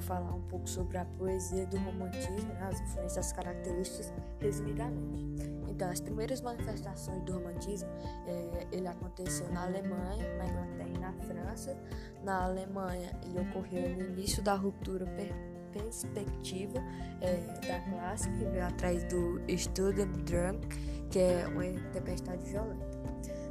[0.00, 5.42] falar um pouco sobre a poesia do romantismo, né, as influências, as características, resumidamente.
[5.68, 7.88] Então, as primeiras manifestações do romantismo,
[8.26, 11.76] é, ele aconteceu na Alemanha, na Inglaterra e na França.
[12.24, 15.32] Na Alemanha, ele ocorreu no início da ruptura per
[15.72, 16.78] perspectiva
[17.20, 17.36] é,
[17.66, 20.66] da classe, que veio atrás do Studentdrunk,
[21.10, 21.62] que é uma
[21.92, 22.98] tempestade violenta.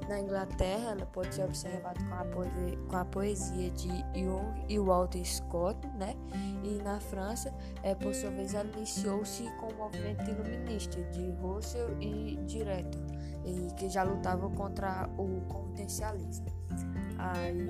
[0.07, 4.79] Na Inglaterra, ela pode ser observada com a, poesia, com a poesia de Jung e
[4.79, 6.15] Walter Scott, né?
[6.63, 7.53] E na França,
[7.83, 12.97] é, por sua vez, ela iniciou-se com o movimento iluminista de Russell e Direto,
[13.43, 16.45] e que já lutavam contra o contencialismo.
[17.17, 17.67] Aí,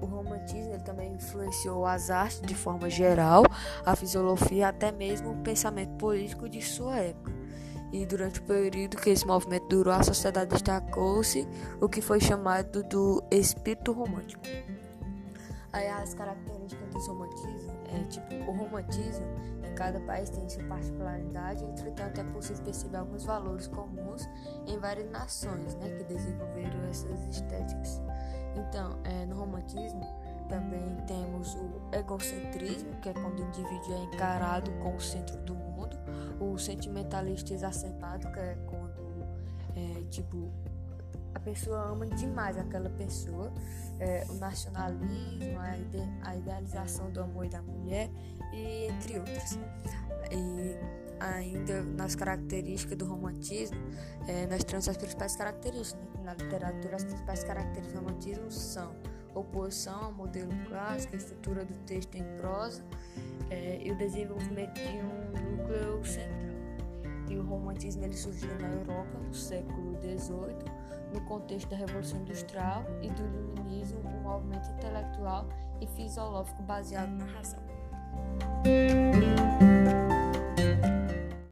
[0.00, 3.42] o romantismo também influenciou as artes de forma geral,
[3.84, 7.37] a filosofia e até mesmo o pensamento político de sua época
[7.92, 11.46] e durante o período que esse movimento durou, a sociedade destacou-se
[11.80, 14.42] o que foi chamado do espírito romântico.
[15.72, 19.26] Aí as características do romantismo é tipo o romantismo
[19.62, 24.28] em cada país tem sua particularidade, entretanto é possível perceber alguns valores comuns
[24.66, 28.02] em várias nações, né, que desenvolveram essas estéticas.
[28.56, 30.00] Então, é, no romantismo
[30.48, 35.54] também temos o egocentrismo, que é quando o indivíduo é encarado como o centro do
[35.54, 35.96] mundo,
[36.40, 39.26] o sentimentalista exacerbado, que é quando
[39.76, 40.50] é, tipo
[41.34, 43.52] a pessoa ama demais aquela pessoa,
[44.00, 48.10] é, o nacionalismo, a, ide a idealização do amor e da mulher,
[48.52, 49.58] e entre outras.
[50.30, 50.76] E
[51.20, 53.78] ainda nas características do romantismo,
[54.26, 56.04] é, nós temos as principais características.
[56.14, 56.22] Né?
[56.24, 58.94] Na literatura, as principais características do romantismo são
[59.34, 62.82] oposição ao modelo clássico, a estrutura do texto em prosa
[63.50, 65.97] é, e o desenvolvimento de um núcleo
[67.78, 70.56] romantismo ele surgiu na Europa no século XVIII,
[71.14, 75.48] no contexto da Revolução Industrial e do Iluminismo, um movimento intelectual
[75.80, 77.67] e filosófico baseado na razão.